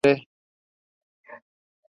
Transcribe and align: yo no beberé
yo 0.03 0.09
no 0.09 0.13
beberé 0.15 0.27